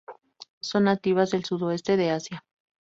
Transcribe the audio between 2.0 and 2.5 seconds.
Asia.